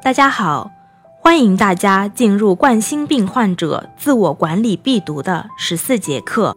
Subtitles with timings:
[0.00, 0.70] 大家好，
[1.20, 6.56] 欢迎大家进入冠心病患者自我管理必读的十四节课。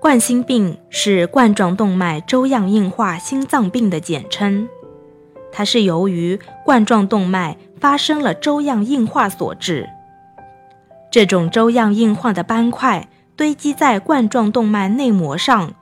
[0.00, 4.66] 冠心病是冠状动脉粥样硬化心脏病的简称，
[5.52, 9.86] 它是由于冠状动脉发生了粥样硬化所致。
[11.10, 13.06] 这种粥样硬化的斑块
[13.36, 15.72] 堆积在冠状动脉内膜上，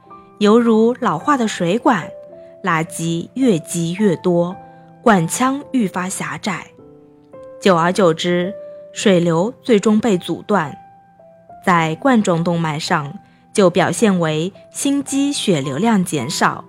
[0.41, 2.09] 犹如老化的水管，
[2.65, 4.57] 垃圾越积越多。
[5.07, 6.67] 管腔愈发狭窄，
[7.61, 8.53] 久而久之，
[8.93, 10.77] 水流最终被阻断，
[11.65, 13.17] 在冠状动脉上
[13.53, 16.65] 就表现为心肌血流量减少、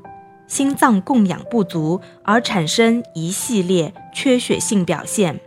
[0.46, 5.40] 心脏供氧不足，而产生一系列缺血性表现，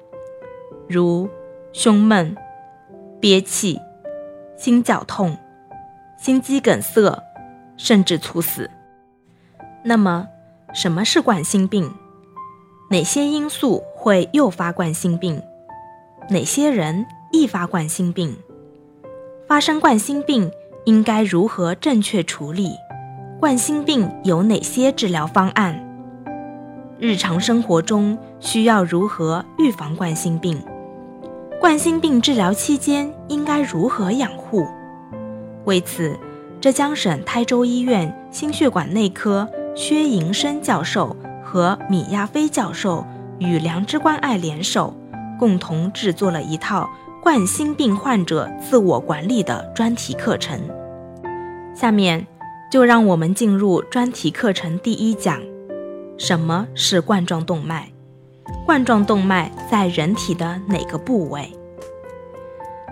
[0.88, 1.30] 如
[1.72, 2.36] 胸闷、
[3.20, 3.80] 憋气、
[4.56, 5.38] 心绞痛、
[6.18, 7.22] 心肌梗塞，
[7.76, 8.68] 甚至猝死。
[9.84, 10.26] 那么，
[10.74, 11.88] 什么是冠心病？
[12.92, 15.40] 哪些因素会诱发冠心病？
[16.28, 18.36] 哪些人易发冠心病？
[19.46, 20.50] 发生冠心病
[20.86, 22.72] 应该如何正确处理？
[23.38, 25.80] 冠心病有哪些治疗方案？
[26.98, 30.60] 日常生活中需要如何预防冠心病？
[31.60, 34.66] 冠心病治疗期间应该如何养护？
[35.64, 36.18] 为此，
[36.60, 41.14] 浙江省台州医院心血管内科薛银生教授。
[41.50, 43.04] 和米亚飞教授
[43.40, 44.94] 与良知关爱联手，
[45.36, 46.88] 共同制作了一套
[47.20, 50.60] 冠心病患者自我管理的专题课程。
[51.74, 52.24] 下面
[52.70, 55.40] 就让我们进入专题课程第一讲：
[56.16, 57.86] 什么是冠状动脉？
[58.64, 61.50] 冠状动脉在人体的哪个部位？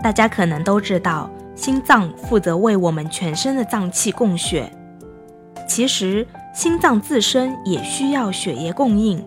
[0.03, 4.69] 大家可能都知道，心脏负责为我们全身的脏器供血。
[5.69, 6.27] 其实。
[6.59, 9.25] 心脏自身也需要血液供应，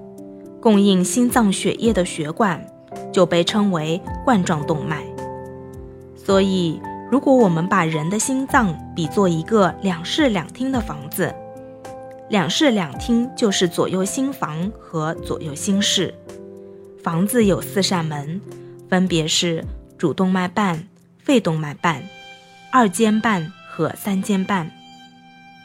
[0.60, 2.62] 供应心脏血液的血管
[3.14, 5.02] 就被称为冠状动脉。
[6.14, 11.33] 所以，如果我们把人的心脏比作一个两室两厅的房子，
[12.28, 16.14] 两室两厅就是左右心房和左右心室。
[17.02, 18.42] 房子有四扇门，
[18.89, 19.64] 分别是
[19.98, 20.86] 主动脉瓣、
[21.17, 22.04] 肺动脉瓣、
[22.73, 24.70] 二尖瓣和三尖瓣。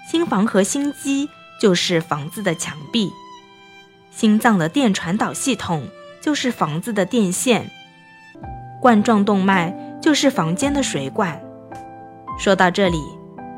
[0.09, 1.29] 心房和心肌。
[1.61, 3.11] 就是房子的墙壁，
[4.11, 5.85] 心脏的电传导系统
[6.21, 7.71] 就是房子的电线，
[8.81, 11.41] 冠状动脉就是房间的水管。
[12.39, 13.03] 说到这里，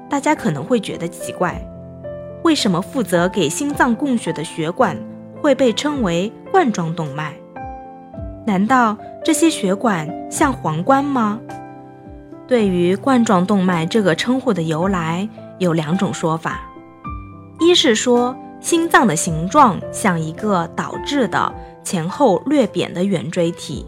[0.08, 1.60] 大家可能会觉得奇怪，
[2.44, 4.96] 为什么负责给心脏供血的血管
[5.42, 7.34] 会被称为冠状动脉？
[8.46, 11.40] 难道这些血管像皇冠吗？
[12.46, 16.60] 对于冠状动脉这个称呼的由来，有两种说法。
[17.68, 21.52] 一是说心脏的形状像一个倒置的
[21.84, 23.84] 前后略扁的圆锥体，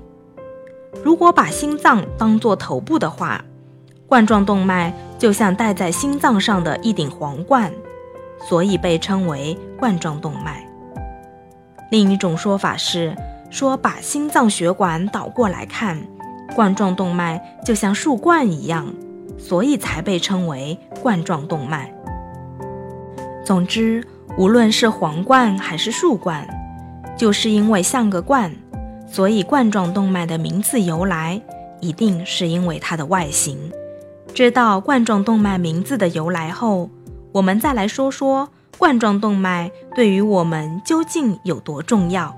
[1.02, 3.42] 如果把心脏当作头部的话，
[4.06, 7.72] 冠状动脉就像戴在心脏上的一顶皇冠，
[8.46, 10.68] 所以被称为冠状动脉。
[11.90, 13.16] 另一种说法是
[13.48, 15.98] 说把心脏血管倒过来看，
[16.54, 18.92] 冠状动脉就像树冠一样，
[19.38, 21.90] 所以才被称为冠状动脉。
[23.50, 24.06] 总之，
[24.38, 26.46] 无论是皇冠还是树冠，
[27.16, 28.54] 就是因为像个冠，
[29.08, 31.42] 所以冠状动脉的名字由来
[31.80, 33.58] 一定是因为它的外形。
[34.32, 36.90] 知道冠状动脉名字的由来后，
[37.32, 42.32] 我们再来说说冠状动脉对于我们究竟有多重要。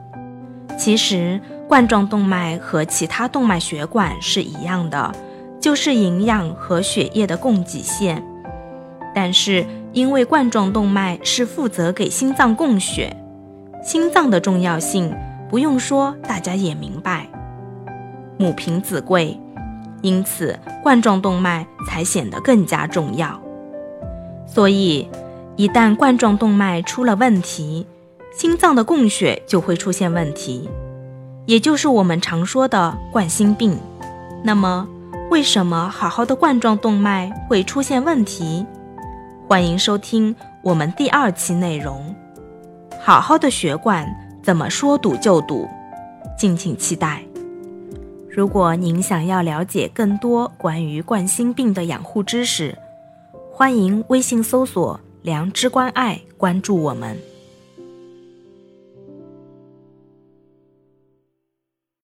[0.79, 5.15] 其实，冠状动脉和其他动脉血管是一样的，
[5.61, 8.25] 就是营养和血液的供给线，
[9.15, 9.67] 但是。
[9.93, 13.15] 因为冠状动脉是负责给心脏供血，
[13.83, 15.15] 心脏的重要性
[15.51, 17.29] 不用说，大家也明白。
[18.39, 19.39] 母凭子贵，
[20.01, 23.39] 因此冠状动脉才显得更加重要。
[24.47, 25.09] 所以，
[25.57, 27.87] 一旦冠状动脉出了问题，
[28.35, 30.71] 心脏的供血就会出现问题，
[31.47, 33.79] 也就是我们常说的冠心病。
[34.43, 34.89] 那么，
[35.31, 38.67] 为什么好好的冠状动脉会出现问题？
[39.53, 42.17] 欢迎收听我们第二期内容，
[42.99, 44.09] 好好的血管
[44.43, 45.69] 怎么说堵就堵，
[46.39, 47.23] 敬请期待。
[48.31, 52.79] 如果您想要了解更多关于冠心病的养护知识，
[53.53, 57.15] 欢迎微信搜索“良知关爱”，关注我们。